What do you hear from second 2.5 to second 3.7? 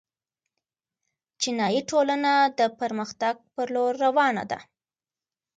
د پرمختګ په